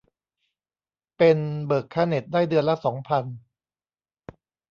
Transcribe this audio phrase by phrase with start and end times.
[1.17, 3.25] เป็น เบิกค่าเน็ตได้เดือนละสองพัน